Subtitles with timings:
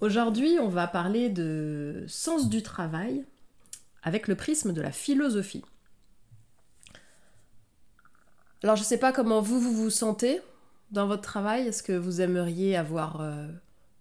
[0.00, 3.24] Aujourd'hui, on va parler de sens du travail
[4.02, 5.64] avec le prisme de la philosophie.
[8.62, 10.40] Alors, je ne sais pas comment vous, vous vous sentez
[10.90, 11.66] dans votre travail.
[11.66, 13.48] Est-ce que vous aimeriez avoir euh,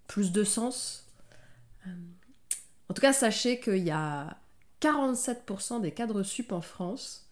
[0.08, 1.06] plus de sens?
[1.86, 1.92] Euh,
[2.88, 4.38] En tout cas, sachez qu'il y a
[4.82, 7.30] 47% des cadres sup en France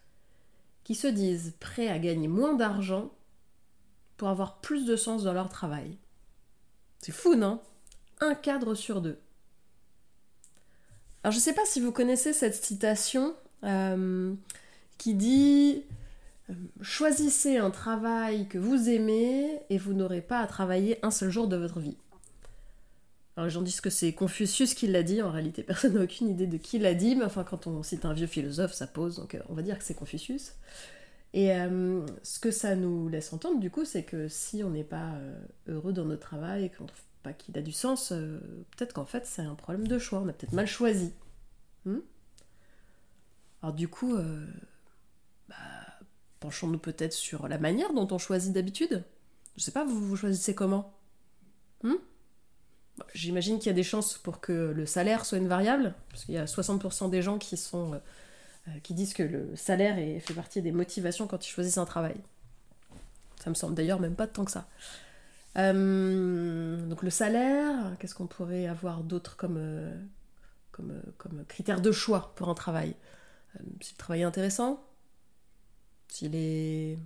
[0.84, 3.12] qui se disent prêts à gagner moins d'argent
[4.18, 5.98] pour avoir plus de sens dans leur travail.
[7.00, 7.62] C'est fou, non?
[8.20, 9.20] Un cadre sur deux.
[11.24, 14.34] Alors je ne sais pas si vous connaissez cette citation euh,
[14.98, 15.84] qui dit
[16.50, 21.30] euh, Choisissez un travail que vous aimez et vous n'aurez pas à travailler un seul
[21.30, 21.98] jour de votre vie.
[23.36, 26.30] Alors les gens disent que c'est Confucius qui l'a dit, en réalité personne n'a aucune
[26.30, 29.18] idée de qui l'a dit, mais enfin quand on cite un vieux philosophe ça pose,
[29.18, 30.54] donc euh, on va dire que c'est Confucius.
[31.34, 31.50] Et
[32.24, 35.12] ce que ça nous laisse entendre du coup, c'est que si on n'est pas
[35.68, 39.26] heureux dans notre travail qu'on ne trouve pas qu'il a du sens, peut-être qu'en fait
[39.26, 41.14] c'est un problème de choix, on a peut-être mal choisi.
[41.86, 42.00] Hmm
[43.62, 44.18] Alors du coup,
[45.50, 45.56] bah,
[46.40, 49.04] penchons-nous peut-être sur la manière dont on choisit d'habitude.
[49.58, 50.94] Je sais pas, vous, vous choisissez comment
[51.84, 51.96] hmm
[53.14, 56.34] J'imagine qu'il y a des chances pour que le salaire soit une variable, parce qu'il
[56.34, 57.98] y a 60% des gens qui, sont, euh,
[58.68, 62.16] euh, qui disent que le salaire fait partie des motivations quand ils choisissent un travail.
[63.44, 64.68] Ça me semble d'ailleurs même pas tant que ça.
[65.58, 69.60] Euh, donc le salaire, qu'est-ce qu'on pourrait avoir d'autre comme,
[70.72, 72.96] comme, comme, critère de choix pour un travail?
[73.82, 74.84] Si le travail est intéressant,
[76.10, 76.98] s'il est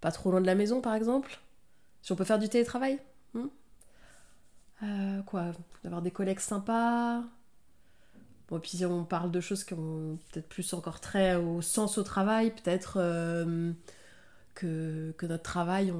[0.00, 1.40] pas trop loin de la maison par exemple,
[2.02, 2.98] si on peut faire du télétravail.
[3.34, 3.46] Hmm?
[4.82, 5.52] Euh, quoi
[5.84, 7.22] D'avoir des collègues sympas?
[8.48, 11.96] Bon, puis si on parle de choses qui ont peut-être plus encore trait au sens
[11.98, 13.72] au travail, peut-être euh,
[14.54, 15.92] que, notre travail,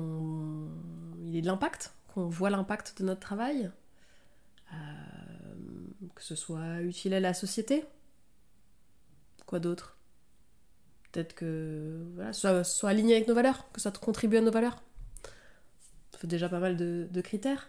[1.22, 3.70] il est de l'impact, qu'on voit l'impact de notre travail,
[4.72, 4.76] euh,
[6.14, 7.84] que ce soit utile à la société.
[9.46, 9.96] Quoi d'autre?
[11.10, 14.82] Peut-être que voilà, soit, aligné avec nos valeurs, que ça contribue à nos valeurs.
[16.10, 17.68] Ça fait déjà pas mal de, de critères.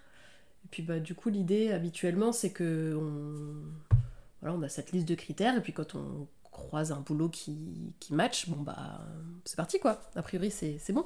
[0.66, 3.96] Et puis bah, du coup, l'idée habituellement, c'est que on...
[4.42, 7.94] Voilà, on a cette liste de critères, et puis quand on croise un boulot qui,
[8.00, 9.02] qui match, bon bah
[9.46, 10.02] c'est parti quoi.
[10.16, 11.06] A priori, c'est bon.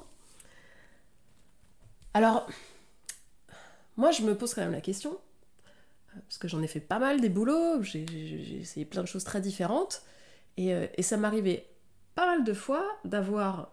[2.13, 2.47] Alors,
[3.95, 5.17] moi je me pose quand même la question,
[6.13, 9.41] parce que j'en ai fait pas mal des boulots, j'ai essayé plein de choses très
[9.41, 10.03] différentes,
[10.57, 11.67] et, euh, et ça m'arrivait
[12.15, 13.71] pas mal de fois d'avoir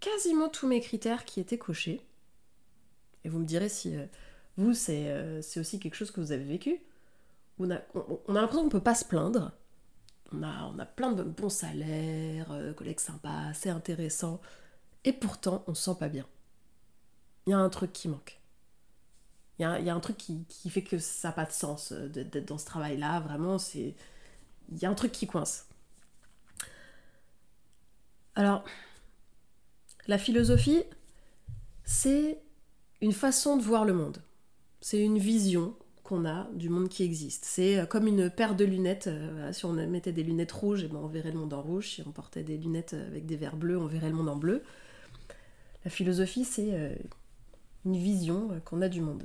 [0.00, 2.00] quasiment tous mes critères qui étaient cochés.
[3.24, 4.06] Et vous me direz si, euh,
[4.56, 6.80] vous, euh, c'est aussi quelque chose que vous avez vécu.
[7.58, 9.52] On a, on, a l'impression qu'on ne peut pas se plaindre.
[10.32, 14.40] On a, on a plein de bons salaires, euh, collègues sympas, c'est intéressant.
[15.04, 16.26] Et pourtant, on se sent pas bien.
[17.46, 18.40] Il y a un truc qui manque.
[19.58, 21.52] Il y a, y a un truc qui, qui, fait que ça n'a pas de
[21.52, 23.20] sens euh, d'être dans ce travail-là.
[23.20, 23.94] Vraiment, c'est.
[24.70, 25.66] Il y a un truc qui coince.
[28.34, 28.64] Alors,
[30.06, 30.84] la philosophie,
[31.84, 32.40] c'est
[33.00, 34.22] une façon de voir le monde.
[34.80, 35.74] C'est une vision
[36.08, 37.44] qu'on a du monde qui existe.
[37.44, 39.08] C'est euh, comme une paire de lunettes.
[39.08, 41.90] Euh, si on mettait des lunettes rouges, eh ben on verrait le monde en rouge.
[41.90, 44.62] Si on portait des lunettes avec des verres bleus, on verrait le monde en bleu.
[45.84, 46.94] La philosophie, c'est euh,
[47.84, 49.24] une vision qu'on a du monde.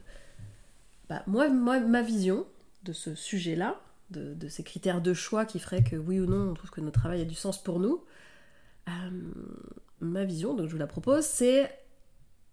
[1.08, 2.46] Bah, moi, moi, ma vision
[2.84, 3.80] de ce sujet-là,
[4.10, 7.00] de, ces critères de choix qui feraient que oui ou non, on trouve que notre
[7.00, 8.04] travail a du sens pour nous,
[10.02, 11.72] ma vision, donc je vous la propose, c'est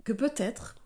[0.04, 0.76] que peut-être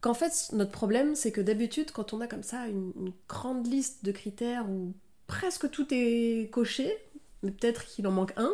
[0.00, 4.04] qu'en fait, notre problème, c'est que d'habitude, quand on a comme ça une, grande liste
[4.04, 4.94] de critères où
[5.26, 6.96] presque tout est coché,
[7.42, 8.52] mais peut-être qu'il en manque un,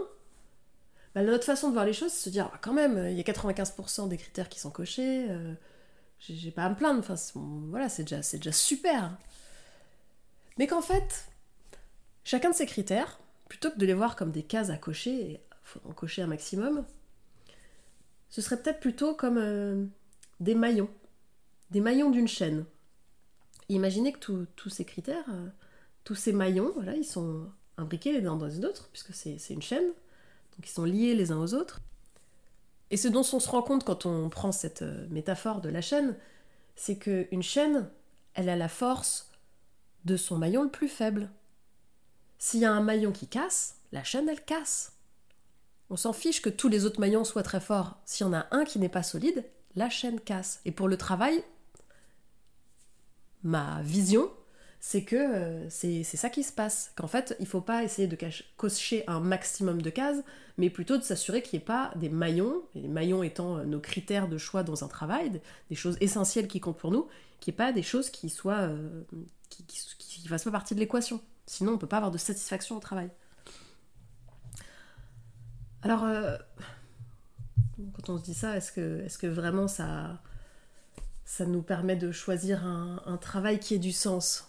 [1.14, 3.20] bah, notre façon de voir les choses, c'est se dire, ah, quand même, il y
[3.20, 5.54] a 95% des critères qui sont cochés, euh,
[6.18, 7.14] j'ai pas à me plaindre, enfin,
[7.68, 9.16] voilà, c'est déjà, déjà super.
[10.58, 11.26] Mais qu'en fait,
[12.24, 15.40] chacun de ces critères, plutôt que de les voir comme des cases à cocher, et
[15.62, 16.84] faut en cocher un maximum,
[18.28, 19.84] ce serait peut-être plutôt comme euh,
[20.40, 20.90] des maillons
[21.70, 22.64] des maillons d'une chaîne.
[23.68, 25.48] Imaginez que tous ces critères, euh,
[26.04, 29.62] tous ces maillons, voilà, ils sont imbriqués les uns dans les autres, puisque c'est une
[29.62, 31.80] chaîne, donc ils sont liés les uns aux autres.
[32.90, 35.80] Et ce dont on se rend compte quand on prend cette euh, métaphore de la
[35.80, 36.16] chaîne,
[36.76, 37.90] c'est qu'une chaîne,
[38.34, 39.30] elle a la force
[40.04, 41.30] de son maillon le plus faible.
[42.38, 44.92] S'il y a un maillon qui casse, la chaîne, elle casse.
[45.90, 47.98] On s'en fiche que tous les autres maillons soient très forts.
[48.04, 50.60] S'il y en a un qui n'est pas solide, la chaîne casse.
[50.64, 51.42] Et pour le travail,
[53.46, 54.28] ma vision,
[54.80, 56.92] c'est que euh, c'est ça qui se passe.
[56.96, 58.18] Qu'en fait, il ne faut pas essayer de
[58.56, 60.18] cocher un maximum de cases,
[60.58, 63.64] mais plutôt de s'assurer qu'il n'y ait pas des maillons, et les maillons étant euh,
[63.64, 65.40] nos critères de choix dans un travail,
[65.70, 67.06] des choses essentielles qui comptent pour nous,
[67.40, 68.68] qu'il n'y ait pas des choses qui soient
[69.48, 71.20] qui, qui, fassent pas partie de l'équation.
[71.46, 73.10] Sinon, on peut pas avoir de satisfaction au travail.
[75.82, 76.04] Alors,
[77.92, 80.20] quand on se dit ça, est que vraiment ça,
[81.26, 84.48] ça nous permet de choisir un, travail qui ait du sens.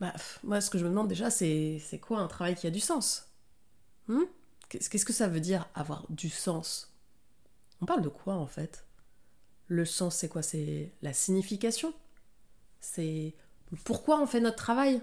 [0.00, 2.80] Bah, Moi, ce que je me demande déjà, c'est quoi un travail qui a du
[2.80, 3.28] sens?
[4.08, 4.24] Hmm?
[4.68, 6.92] Qu'est-ce que ça veut dire avoir du sens?
[7.80, 8.84] On parle de quoi en fait?
[9.68, 10.42] Le sens, c'est quoi?
[10.42, 11.94] C'est la signification?
[12.80, 13.34] C'est
[13.84, 14.94] pourquoi on fait notre travail?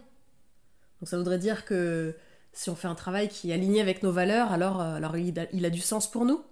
[0.99, 2.15] Donc ça voudrait dire que
[2.51, 5.65] si on fait un travail qui est aligné avec nos valeurs, alors, euh, alors il
[5.65, 6.43] a du sens pour nous?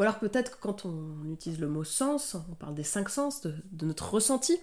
[0.00, 3.42] Ou alors peut-être que quand on utilise le mot sens, on parle des cinq sens,
[3.42, 4.58] de, notre ressenti,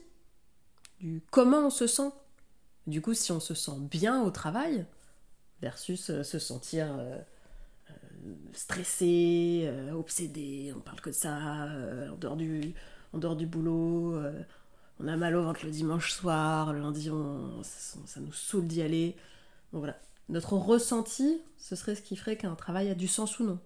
[1.00, 2.10] du comment on se sent.
[2.88, 4.88] Du coup, si on se sent bien au travail,
[5.62, 7.20] versus euh, se sentir euh,
[7.92, 7.94] euh,
[8.52, 11.68] stressé, obsédé, on parle que de ça,
[12.12, 12.74] en, dehors du,
[13.14, 14.20] en dehors du boulot,
[15.00, 17.12] on a mal au ventre le dimanche soir, le lundi,
[17.62, 19.16] ça, nous saoule d'y aller.
[19.72, 20.00] Donc voilà,
[20.30, 23.60] notre ressenti, ce serait ce qui ferait qu'un travail a du sens ou non.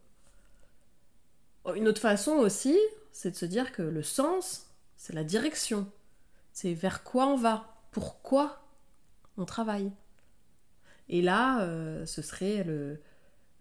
[1.76, 2.78] Une autre façon aussi,
[3.12, 4.68] c'est de se dire que le sens,
[4.98, 5.88] c'est la direction.
[6.54, 8.64] C'est vers quoi on va, pourquoi
[9.38, 9.92] on travaille.
[11.10, 13.00] Et là, euh, ce serait le,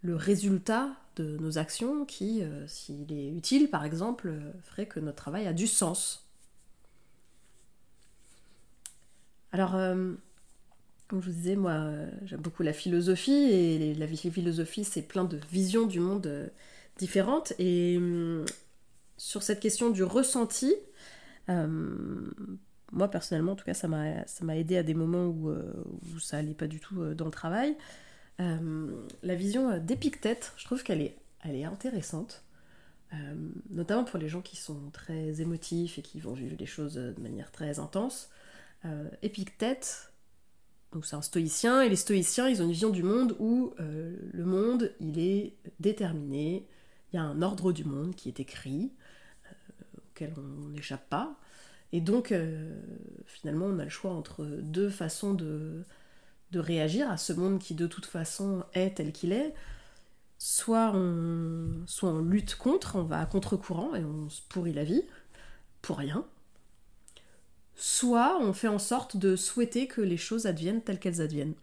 [0.05, 5.17] résultat de nos actions qui, euh, s'il est utile par exemple, euh, ferait que notre
[5.17, 6.27] travail a du sens.
[9.53, 11.91] Alors, comme je vous disais, moi,
[12.23, 16.53] j'aime beaucoup la philosophie, et la philosophie, c'est plein de visions du monde
[17.01, 17.53] différentes.
[17.59, 18.45] Et hum,
[19.17, 20.75] sur cette question du ressenti,
[21.51, 21.67] euh,
[22.93, 25.73] moi personnellement, en tout cas, ça m'a aidé à des moments où, euh,
[26.15, 27.77] où ça allait pas du tout euh, dans le travail.
[28.39, 32.43] la vision d'Épictète, je trouve qu'elle est, elle est intéressante.
[33.69, 37.21] notamment pour les gens qui sont très émotifs et qui vont vivre les choses de
[37.21, 38.31] manière très intense.
[39.21, 40.11] Épictète,
[40.93, 44.45] donc c'est un stoïcien, et les stoïciens, ils ont une vision du monde où le
[44.47, 46.67] monde, il est déterminé,
[47.13, 48.93] il y a un ordre du monde qui est écrit,
[49.47, 51.39] euh, auquel on n'échappe pas.
[51.93, 52.81] Et donc, euh,
[53.27, 55.85] finalement, on a le choix entre deux façons de,
[56.53, 59.55] de réagir à ce monde qui, de toute façon, est tel qu'il est.
[60.39, 64.85] Soit on, soit on lutte contre, on va à contre-courant et on se pourrit la
[64.85, 65.03] vie,
[65.83, 66.25] pour rien.
[67.75, 71.55] Soit on fait en sorte de souhaiter que les choses adviennent telles qu'elles adviennent.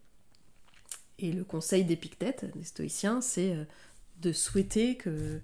[1.20, 3.64] Et le conseil d'Épictète, des stoïciens, c'est euh,
[4.22, 5.42] de souhaiter que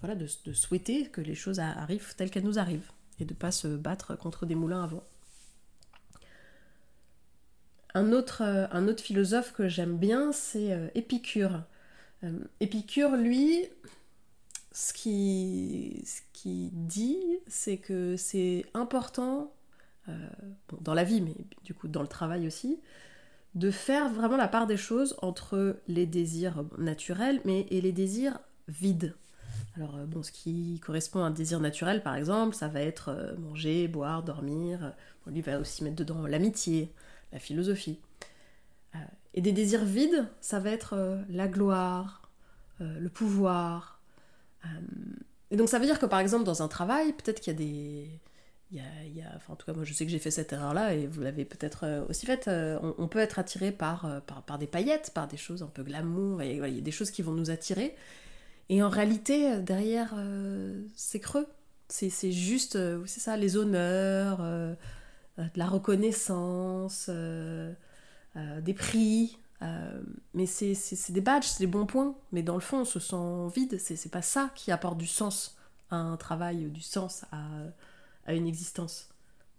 [0.00, 2.90] voilà de, souhaiter que les choses arrivent telles qu'elles nous arrivent
[3.20, 5.04] et de pas se battre contre des moulins avant.
[7.94, 11.62] Un autre, euh, un autre philosophe que j'aime bien, c'est euh, Épicure.
[12.24, 13.68] Euh, Épicure, lui,
[14.72, 19.52] ce qui, ce qui dit, c'est que c'est important,
[20.82, 21.34] dans la vie, mais
[21.64, 22.78] du coup dans le travail aussi,
[23.54, 28.38] de faire vraiment la part des choses entre les désirs naturels mais, et les désirs
[28.68, 29.14] vides.
[29.76, 33.08] Alors, euh, bon, ce qui correspond à un désir naturel, par exemple, ça va être
[33.08, 34.94] euh, manger, boire, dormir.
[35.26, 36.92] On lui va aussi mettre dedans l'amitié,
[37.32, 37.98] la philosophie.
[38.94, 38.98] Euh,
[39.34, 42.30] et des désirs vides, ça va être la gloire,
[42.78, 44.00] le pouvoir.
[45.50, 47.58] Et donc, ça veut dire que, par exemple, dans un travail, peut-être qu'il y a
[47.58, 48.20] des
[49.48, 51.84] en tout cas, moi je sais que j'ai fait cette erreur-là et vous l'avez peut-être
[51.84, 52.48] euh, aussi faite.
[52.48, 55.68] Euh, on, peut être attiré par, euh, par, par, des paillettes, par des choses un
[55.68, 57.94] peu glamour, il y a des choses qui vont nous attirer.
[58.68, 60.14] Et en réalité, derrière,
[60.96, 61.46] c'est creux.
[61.88, 64.40] C'est juste, c'est ça, les honneurs,
[65.54, 69.36] la reconnaissance, des prix.
[70.32, 72.14] mais c'est des badges, c'est des bons points.
[72.32, 73.78] Mais dans le fond, on se sent vide.
[73.78, 75.58] C'est pas ça qui apporte du sens
[75.90, 77.44] à un travail, du sens à
[78.26, 79.08] à une existence.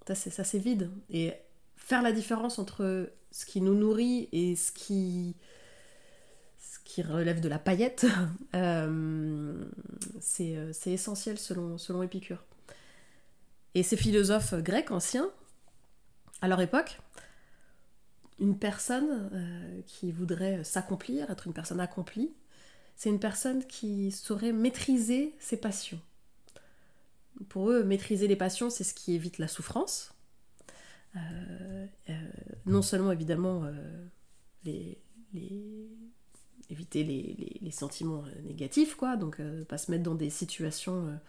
[0.07, 0.91] Ça c'est, vide.
[1.10, 1.34] Et
[1.75, 5.36] faire la différence entre ce qui nous nourrit et ce qui,
[6.60, 8.05] ce qui relève de la paillette,
[8.55, 9.65] euh,
[10.19, 12.43] c'est, euh, c'est essentiel selon, selon Épicure.
[13.74, 15.29] Et ces philosophes grecs anciens,
[16.41, 17.00] à leur époque,
[18.39, 22.31] une personne euh, qui voudrait s'accomplir, être une personne accomplie,
[22.95, 26.00] c'est une personne qui saurait maîtriser ses passions.
[27.49, 30.15] Pour eux, maîtriser les passions, c'est ce qui évite la souffrance.
[31.15, 32.13] Euh, euh,
[32.65, 34.93] non seulement, évidemment, euh,
[36.69, 41.19] éviter les, sentiments négatifs, quoi, donc pas se mettre dans des situations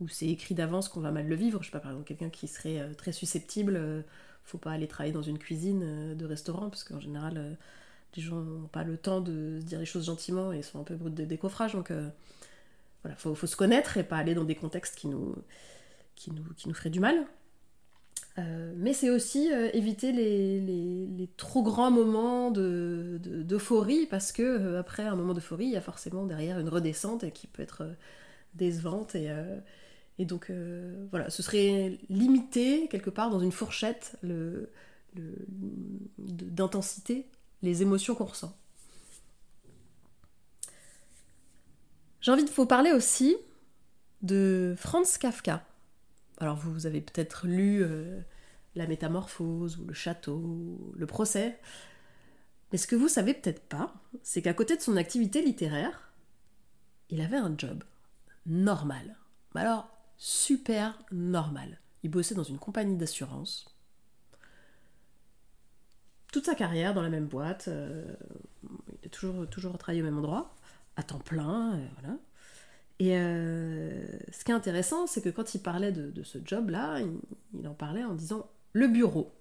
[0.00, 1.62] où c'est écrit d'avance qu'on va mal le vivre.
[1.62, 4.04] Je sais pas, par exemple, quelqu'un qui serait très susceptible,
[4.44, 7.56] faut pas aller travailler dans une cuisine de restaurant, parce qu'en général,
[8.16, 10.96] les gens n'ont pas le temps de dire les choses gentiment et sont un peu
[10.96, 11.92] brutes de décoffrage, donc
[13.02, 15.34] voilà, faut, faut se connaître et pas aller dans des contextes qui nous,
[16.14, 17.26] qui, nous, qui nous ferait du mal.
[18.76, 25.16] mais c'est aussi éviter les, les, trop grands moments d'euphorie, de, parce que après un
[25.16, 27.88] moment d'euphorie, il y a forcément derrière une redescente qui peut être
[28.54, 29.14] décevante.
[29.14, 29.30] Et,
[30.18, 30.50] et donc
[31.10, 34.70] voilà, ce serait limité quelque part dans une fourchette le,
[36.18, 37.26] d'intensité
[37.62, 38.56] les émotions qu'on ressent.
[42.22, 43.36] J'ai envie de vous parler aussi
[44.22, 45.66] de Franz Kafka.
[46.38, 48.20] Alors vous avez peut-être lu euh,
[48.76, 51.58] La Métamorphose ou Le Château, Le Procès.
[52.70, 56.12] Mais ce que vous savez peut-être pas, c'est qu'à côté de son activité littéraire,
[57.10, 57.82] il avait un job
[58.46, 59.16] normal.
[59.56, 61.80] Alors, super normal.
[62.04, 63.66] Il bossait dans une compagnie d'assurance
[66.32, 67.68] toute sa carrière dans la même boîte.
[67.68, 68.04] Euh,
[69.02, 70.54] il a toujours, toujours travaillé au même endroit,
[70.96, 72.18] à temps plein, euh, voilà.
[72.98, 77.00] Et euh, ce qui est intéressant, c'est que quand il parlait de, ce job-là,
[77.54, 79.32] il, en parlait en disant le bureau.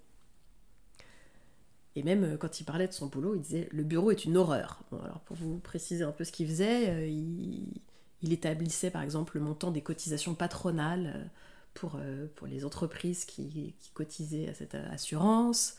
[1.95, 4.81] Et même quand il parlait de son boulot, il disait le bureau est une horreur.
[5.03, 7.81] alors pour vous préciser un peu ce qu'il faisait, il,
[8.23, 11.29] établissait par exemple le montant des cotisations patronales
[11.73, 11.99] pour,
[12.35, 15.75] pour les entreprises qui, cotisaient à cette assurance.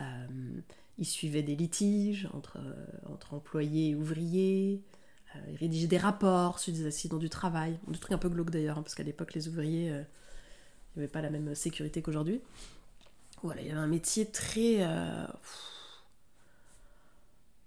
[0.00, 0.26] Euh,
[0.98, 4.80] il suivait des litiges entre, euh, entre employés et ouvriers.
[5.34, 7.78] Euh, il rédigeait des rapports sur des accidents du travail.
[7.88, 10.04] Des trucs un peu glauques d'ailleurs, hein, parce qu'à l'époque, les ouvriers
[10.96, 12.40] n'avaient pas la même sécurité qu'aujourd'hui.
[13.42, 14.86] Voilà, il avait un métier très.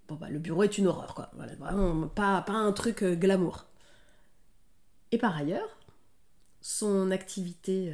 [0.08, 1.30] Bon, bah, le bureau est une horreur, quoi.
[1.36, 3.66] Voilà, vraiment, pas, pas un truc glamour.
[5.12, 5.78] Et par ailleurs,
[6.62, 7.94] son activité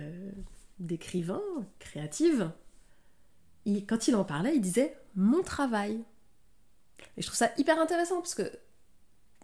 [0.80, 1.42] d'écrivain,
[1.80, 2.52] créative,
[3.88, 6.04] quand il en parlait, il disait mon travail.
[7.18, 8.52] Et je trouve ça hyper intéressant parce que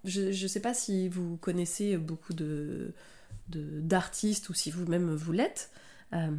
[0.06, 2.94] je ne sais pas si vous connaissez beaucoup de
[3.48, 5.72] d'artistes ou si vous-même vous l'êtes.
[6.14, 6.30] Euh,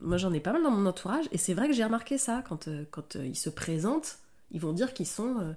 [0.00, 2.42] moi j'en ai pas mal dans mon entourage et c'est vrai que j'ai remarqué ça
[2.48, 4.18] quand, euh, quand euh, ils se présentent,
[4.50, 5.54] ils vont dire qu'ils sont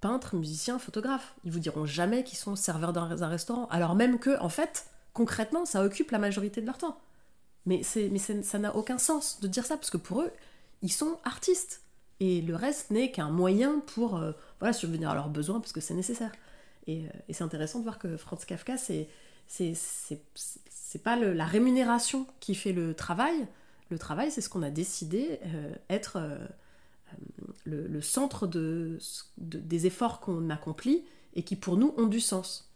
[0.00, 1.34] peintres, musiciens, photographes.
[1.44, 4.86] Ils vous diront jamais qu'ils sont serveurs dans un restaurant, alors même que en fait
[5.12, 6.98] concrètement ça occupe la majorité de leur temps.
[7.66, 10.30] Mais, mais ça n'a aucun sens de dire ça parce que pour eux
[10.82, 11.82] ils sont artistes.
[12.20, 15.80] Et le reste n'est qu'un moyen pour euh, voilà, subvenir à leurs besoins parce que
[15.80, 16.30] c'est nécessaire.
[16.86, 19.08] Et, euh, c'est intéressant de voir que Franz Kafka, c'est,
[19.46, 23.46] c'est, pas la rémunération qui fait le travail.
[23.90, 26.18] Le travail, c'est ce qu'on a décidé euh, être
[27.64, 28.98] le, centre de,
[29.38, 32.70] des efforts qu'on accomplit et qui pour nous ont du sens.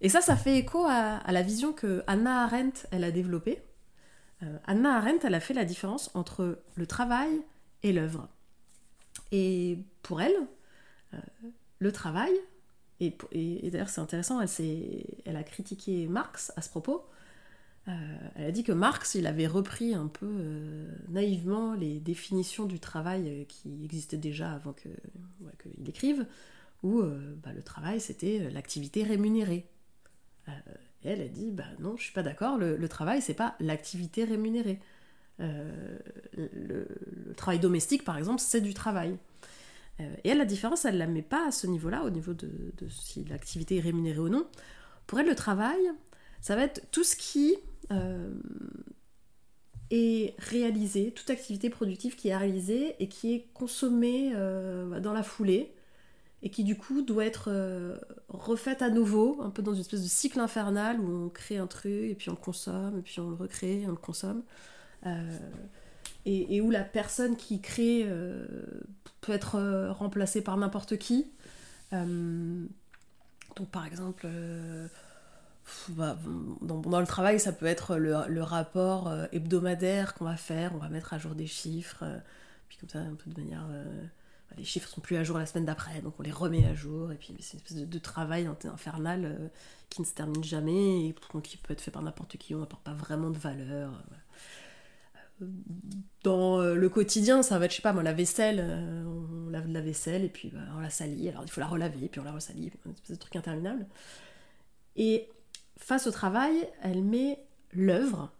[0.00, 3.62] Et ça, ça fait écho à, la vision que Anna Arendt elle a développée
[4.42, 7.30] euh, Anna Arendt, elle a fait la différence entre le travail
[7.82, 8.28] et l'œuvre.
[9.32, 10.36] Et pour elle,
[11.14, 11.18] euh,
[11.78, 12.32] le travail,
[13.32, 14.48] et, d'ailleurs c'est intéressant, elle,
[15.24, 17.04] elle, a critiqué Marx à ce propos,
[17.88, 17.92] euh,
[18.36, 23.46] elle a dit que Marx, il avait repris un peu naïvement les définitions du travail
[23.48, 26.26] qui existaient déjà avant qu'il écrive,
[26.82, 27.02] où
[27.42, 29.66] bah, le travail c'était l'activité rémunérée
[31.04, 34.80] elle a dit bah non, je suis pas d'accord, le, travail c'est pas l'activité rémunérée.
[35.40, 35.98] Euh,
[36.36, 36.86] le,
[37.36, 39.16] travail domestique par exemple, c'est du travail.
[40.00, 42.48] Euh, et elle, la différence, elle la met pas à ce niveau-là, au niveau de,
[42.88, 44.46] si l'activité est rémunérée ou non.
[45.06, 45.80] Pour elle, le travail,
[46.40, 47.56] ça va être tout ce qui
[47.92, 48.34] euh,
[49.90, 55.74] est réalisé, toute activité productive qui est réalisée et qui est consommée dans la foulée
[56.44, 57.96] et qui du coup doit être euh,
[58.28, 61.66] refaite à nouveau, un peu dans une espèce de cycle infernal où on crée un
[61.66, 64.42] truc et puis on le consomme, et puis on le recrée et on le consomme.
[65.06, 65.38] Euh,
[66.26, 68.46] et, où la personne qui crée euh,
[69.24, 71.26] peut être remplacée par n'importe qui.
[71.92, 72.68] donc
[73.70, 74.26] par exemple,
[75.90, 76.18] bah,
[76.60, 81.14] dans, le travail, ça peut être le, rapport hebdomadaire qu'on va faire, on va mettre
[81.14, 82.04] à jour des chiffres,
[82.68, 83.66] puis comme ça, un peu de manière
[84.56, 87.12] les chiffres sont plus à jour la semaine d'après, donc on les remet à jour,
[87.12, 89.48] et puis c'est une espèce de, travail infernal euh,
[89.90, 92.82] qui ne se termine jamais, et qui peut être fait par n'importe qui, on n'apporte
[92.82, 93.92] pas vraiment de valeur.
[93.92, 94.16] Euh,
[96.22, 98.60] dans euh, le quotidien, ça va être, je sais pas moi, la vaisselle,
[99.06, 101.66] on lave de la vaisselle, et puis bah, on la salit, alors il faut la
[101.66, 103.86] relaver, puis on la une espèce de truc interminable.
[104.96, 105.28] Et
[105.76, 108.32] face au travail, elle met l'œuvre,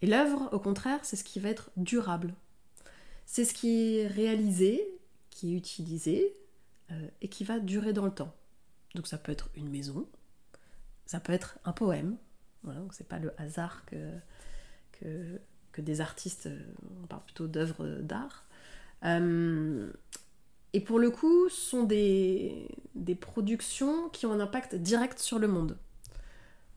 [0.00, 2.34] et l'œuvre, au contraire, c'est ce qui va être durable
[3.32, 4.86] c'est ce qui est réalisé,
[5.30, 6.36] qui est utilisé
[6.90, 8.34] euh, et qui va durer dans le temps.
[8.94, 10.06] Donc ça peut être une maison,
[11.06, 12.18] ça peut être un poème.
[12.62, 13.96] Voilà, donc c'est pas le hasard que,
[15.72, 16.58] que, des artistes, euh,
[17.02, 18.44] on parle plutôt d'œuvres d'art.
[19.04, 19.90] Euh,
[20.72, 25.38] et pour le coup, ce sont des, des productions qui ont un impact direct sur
[25.38, 25.76] le monde.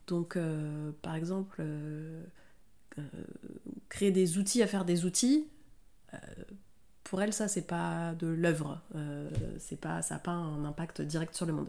[0.06, 0.38] Donc,
[1.02, 1.64] par exemple,
[3.88, 5.48] créer des outils à faire des outils,
[7.02, 8.80] pour elle, ça, c'est pas de l'œuvre.
[9.58, 11.68] ça n'a pas un impact direct sur le monde.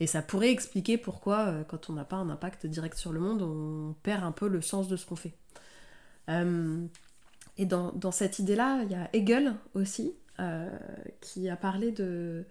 [0.00, 3.20] Et ça pourrait expliquer pourquoi, euh, quand on n'a pas un impact direct sur le
[3.20, 5.34] monde, on perd un peu le sens de ce qu'on fait.
[6.30, 6.86] Euh,
[7.58, 10.70] et dans, cette idée-là, il y a Hegel aussi, euh,
[11.20, 12.46] qui a parlé de,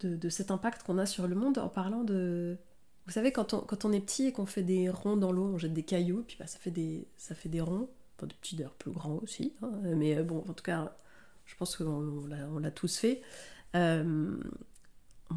[0.00, 2.58] de, cet impact qu'on a sur le monde en parlant de...
[3.06, 5.52] Vous savez, quand on, quand on est petit et qu'on fait des ronds dans l'eau,
[5.54, 8.34] on jette des cailloux, puis bah, ça, fait des, ça fait des ronds, enfin des
[8.34, 10.96] petits d'ailleurs plus grands aussi, hein, mais bon, en tout cas,
[11.44, 13.22] je pense qu'on l'a tous fait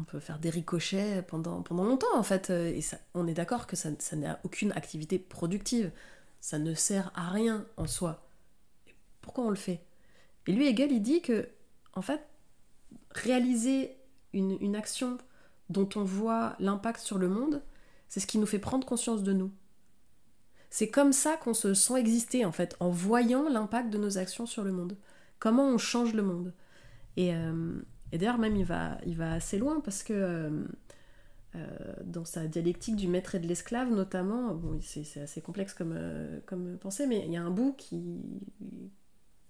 [0.00, 2.50] on peut faire des ricochets pendant, longtemps en fait.
[2.50, 5.90] Et ça, on est d'accord que ça, n'a aucune activité productive.
[6.40, 8.28] Ça ne sert à rien en soi.
[9.20, 9.80] pourquoi on le fait?
[10.46, 11.48] Et lui, Hegel, il dit que,
[11.94, 12.20] en fait,
[13.10, 13.96] réaliser
[14.32, 15.18] une, une action
[15.70, 17.62] dont on voit l'impact sur le monde,
[18.08, 19.50] c'est ce qui nous fait prendre conscience de nous.
[20.70, 24.46] C'est comme ça qu'on se sent exister, en fait, en voyant l'impact de nos actions
[24.46, 24.96] sur le monde.
[25.38, 26.52] Comment on change le monde.
[27.16, 27.80] Et, euh,
[28.16, 30.64] et d'ailleurs, même, il va, il va assez loin parce que euh,
[31.54, 31.66] euh,
[32.02, 36.40] dans sa dialectique du maître et de l'esclave, notamment, bon, c'est assez complexe comme, euh,
[36.46, 38.00] comme pensée, mais il y a un bout qui,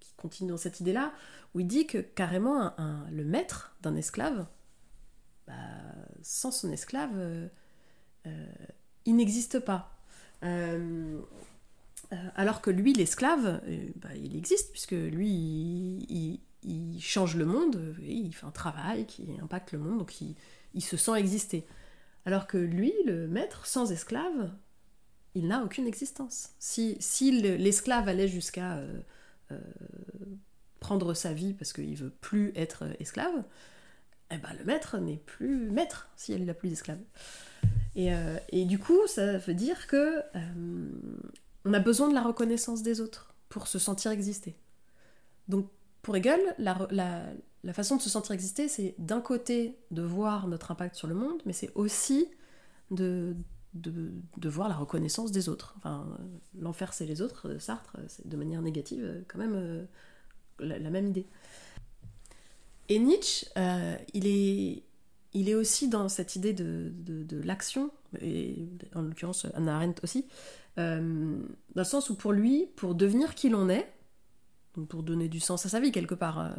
[0.00, 1.12] qui continue dans cette idée-là,
[1.54, 2.74] où il dit que carrément,
[3.12, 4.48] le maître d'un esclave,
[5.46, 5.54] bah,
[6.22, 7.48] sans son esclave,
[9.04, 9.96] il n'existe pas.
[12.34, 13.60] alors que lui, l'esclave,
[13.94, 16.55] bah, il existe, puisque lui, il, il
[17.00, 21.14] change le monde, il fait un travail qui impacte le monde, donc il, se sent
[21.16, 21.66] exister.
[22.24, 24.50] Alors que lui, le maître, sans esclave,
[25.34, 26.50] il n'a aucune existence.
[26.58, 29.00] Si, si l'esclave allait jusqu'à euh,
[29.52, 29.60] euh,
[30.80, 33.44] prendre sa vie parce qu'il veut plus être esclave,
[34.30, 36.98] eh ben, le maître n'est plus maître si elle n'a plus d'esclave.
[37.94, 40.20] Et, euh, et, du coup, ça veut dire que
[41.64, 44.56] on a besoin de la reconnaissance des autres pour se sentir exister.
[45.48, 45.70] Donc
[46.06, 50.94] pour Hegel, la, façon de se sentir exister, c'est d'un côté de voir notre impact
[50.94, 52.28] sur le monde, mais c'est aussi
[52.92, 53.34] de,
[54.44, 55.74] voir la reconnaissance des autres.
[55.78, 56.06] Enfin,
[56.56, 59.84] l'enfer c'est les autres, Sartre, c'est de manière négative quand même euh,
[60.60, 61.26] la, même idée.
[62.88, 67.90] Et Nietzsche, euh, il, est, aussi dans cette idée de, de, l'action,
[68.20, 70.24] et en l'occurrence Anna Arendt aussi,
[70.78, 71.36] euh,
[71.74, 73.92] dans le sens où pour lui, pour devenir qui l'on est,
[74.84, 76.50] pour donner du sens à sa vie quelque part, euh,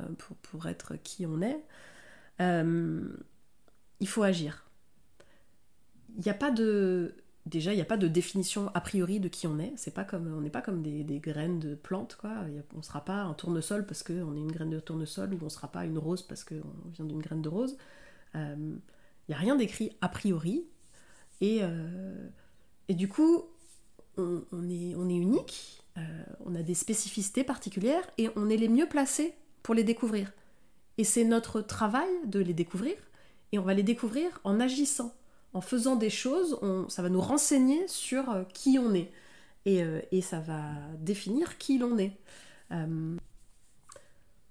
[0.44, 1.64] pour, être qui on est,
[2.42, 3.08] euh,
[4.00, 4.66] il faut agir.
[6.16, 9.28] Il n'y a pas de déjà il n'y a pas de définition a priori de
[9.28, 9.74] qui on est.
[9.78, 12.32] C'est pas comme on n'est pas comme des, graines de plantes quoi.
[12.74, 15.46] on ne sera pas un tournesol parce qu'on est une graine de tournesol ou on
[15.46, 17.78] ne sera pas une rose parce qu'on vient d'une graine de rose.
[18.36, 18.76] Euh,
[19.28, 20.66] il n'y a rien d'écrit a priori
[21.42, 21.62] et,
[22.88, 23.44] et du coup
[24.18, 26.02] on, est, on est unique euh,
[26.46, 29.34] on a des spécificités particulières et on est les mieux placés
[29.64, 30.32] pour les découvrir.
[30.98, 32.96] Et c'est notre travail de les découvrir
[33.52, 35.14] et on va les découvrir en agissant,
[35.54, 39.12] en faisant des choses, ça va nous renseigner sur euh, qui on est
[39.66, 40.62] et, euh, ça va
[41.00, 42.18] définir qui l'on est.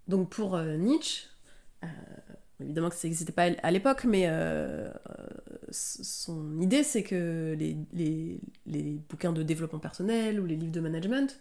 [0.09, 1.28] donc pour Nietzsche,
[2.61, 4.27] évidemment que ça n'existait pas à l'époque, mais
[5.71, 11.38] son idée, c'est que les, bouquins de développement personnel ou les livres de management,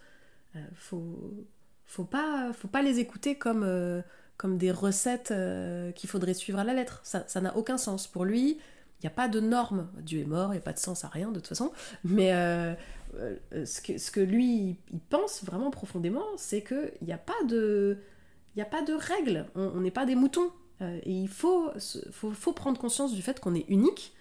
[0.56, 1.48] euh, faut,
[1.86, 4.02] faut, pas, faut pas les écouter comme, euh,
[4.38, 7.02] comme des recettes euh, qu'il faudrait suivre à la lettre.
[7.04, 8.08] Ça n'a aucun sens.
[8.08, 9.90] Pour lui, il n'y a pas de normes.
[10.02, 11.72] Dieu est mort, il n'y a pas de sens à rien de toute façon.
[12.04, 12.32] Mais
[13.52, 17.98] ce, que, ce que lui, il pense vraiment profondément, c'est qu'il n'y a pas de...
[18.56, 20.50] Il a pas de règles, on n'est pas des moutons.
[20.82, 21.72] Et il faut,
[22.12, 24.14] faut, prendre conscience du fait qu'on est unique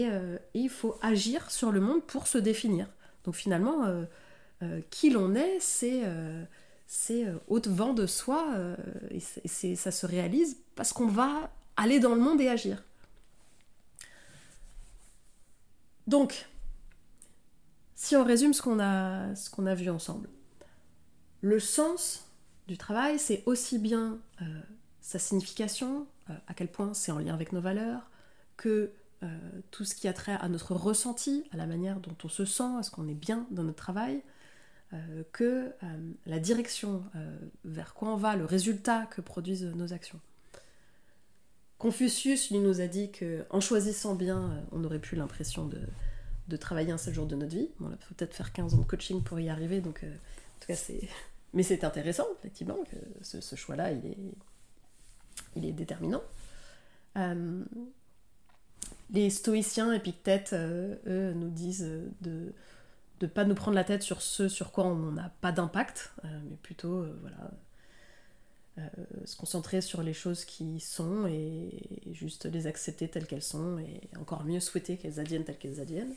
[0.00, 2.88] euh, et, il faut agir sur le monde pour se définir.
[3.24, 4.04] Donc finalement, euh,
[4.62, 8.54] euh, qui l'on est, c'est au-devant de soi
[9.10, 12.82] et, c'est, ça se réalise parce qu'on va aller dans le monde et agir.
[16.06, 16.46] Donc,
[17.94, 20.28] si on résume ce qu'on a, ce qu'on a vu ensemble,
[21.40, 22.26] le sens
[22.66, 24.18] du travail, c'est aussi bien
[25.02, 26.06] sa signification,
[26.46, 28.10] à quel point c'est en lien avec nos valeurs,
[28.56, 29.26] que euh,
[29.70, 32.78] tout ce qui a trait à notre ressenti, à la manière dont on se sent,
[32.80, 34.20] est-ce qu'on est bien dans notre travail,
[34.92, 35.44] euh, que
[35.82, 37.04] euh, la direction
[37.64, 40.20] vers quoi on va, le résultat que produisent nos actions.
[41.78, 45.80] Confucius, lui, nous a dit qu'en choisissant bien, on n'aurait plus l'impression de,
[46.56, 47.70] travailler un seul jour de notre vie.
[47.80, 50.66] Bon, il faut peut-être faire 15 ans de coaching pour y arriver, donc en tout
[50.68, 51.08] cas, c'est...
[51.54, 54.16] Mais c'est intéressant, effectivement, que ce, choix-là, il est,
[55.56, 56.22] il est déterminant
[59.12, 61.88] les stoïciens épictètes, eux, nous disent
[62.20, 62.52] de
[63.20, 66.56] ne pas nous prendre la tête sur ce sur quoi on n'a pas d'impact, mais
[66.62, 68.88] plutôt voilà,
[69.24, 71.70] se concentrer sur les choses qui sont et,
[72.12, 76.14] juste les accepter telles qu'elles sont et encore mieux souhaiter qu'elles adviennent telles qu'elles adviennent.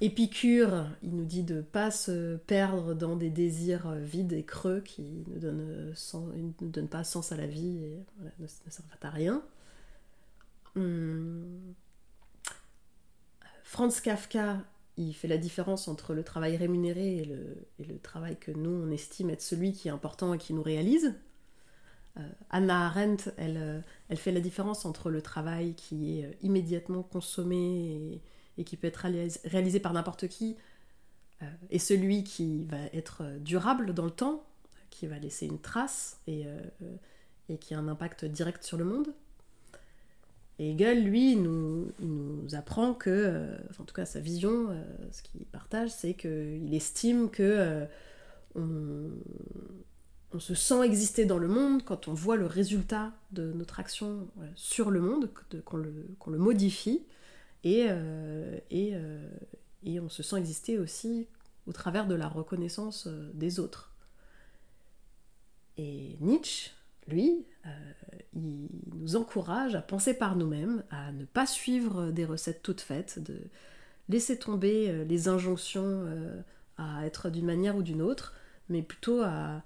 [0.00, 4.80] Épicure, il nous dit de ne pas se perdre dans des désirs vides et creux
[4.80, 5.94] qui ne donnent,
[6.60, 8.04] ne donnent pas sens à la vie et
[8.40, 9.42] ne, servent à rien.
[10.76, 11.74] Hum.
[13.62, 14.58] Franz Kafka,
[14.96, 19.30] il fait la différence entre le travail rémunéré et le, travail que nous, on estime
[19.30, 21.14] être celui qui est important et qui nous réalise.
[22.16, 26.32] Euh, Anna Arendt, elle, euh, elle, fait la différence entre le travail qui est euh,
[26.42, 28.20] immédiatement consommé
[28.58, 29.06] et, qui peut être
[29.44, 30.56] réalisé, par n'importe qui
[31.70, 34.46] et celui qui va être durable dans le temps,
[34.88, 36.46] qui va laisser une trace et,
[37.48, 39.12] et qui a un impact direct sur le monde.
[40.58, 44.68] Et Hegel, lui, nous, nous apprend que, en tout cas sa vision,
[45.10, 47.86] ce qu'il partage, c'est qu'il estime que
[50.34, 54.28] on se sent exister dans le monde quand on voit le résultat de notre action
[54.56, 55.30] sur le monde,
[55.64, 57.02] qu'on le, modifie,
[57.64, 59.28] et, euh, euh,
[59.82, 61.26] et, on se sent exister aussi
[61.66, 63.94] au travers de la reconnaissance euh, des autres.
[65.78, 66.70] Et Nietzsche,
[67.08, 67.46] lui,
[68.34, 73.18] il nous encourage à penser par nous-mêmes, à ne pas suivre des recettes toutes faites,
[73.18, 73.40] de
[74.08, 76.06] laisser tomber les injonctions
[76.78, 78.34] à être d'une manière ou d'une autre,
[78.68, 79.64] mais plutôt à,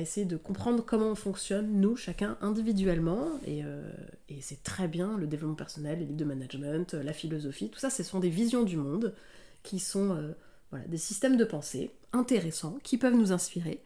[0.00, 3.28] essayer de comprendre comment on fonctionne, nous, chacun individuellement.
[3.48, 3.92] Euh,
[4.28, 7.90] et, c'est très bien le développement personnel, les livres de management, la philosophie, tout ça,
[7.90, 9.14] ce sont des visions du monde
[9.62, 10.32] qui sont euh,
[10.70, 13.82] voilà, des systèmes de pensée intéressants qui peuvent nous inspirer.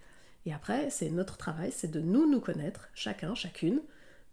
[0.47, 3.83] Et après, c'est notre travail, c'est de nous nous connaître, chacun, chacune,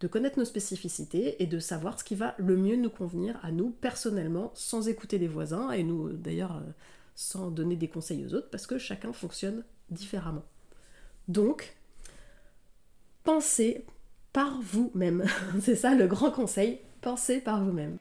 [0.00, 3.50] de connaître nos spécificités et de savoir ce qui va le mieux nous convenir à
[3.50, 6.70] nous personnellement, sans écouter des voisins et nous d'ailleurs euh,
[7.14, 10.44] sans donner des conseils aux autres, parce que chacun fonctionne différemment.
[11.28, 11.76] Donc,
[13.24, 13.84] pensez
[14.32, 15.24] par vous-même.
[15.60, 17.98] C'est ça le grand conseil, pensez par vous-même.